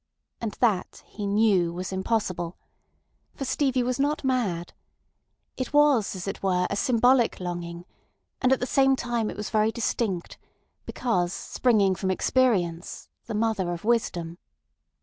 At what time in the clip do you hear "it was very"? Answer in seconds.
9.29-9.71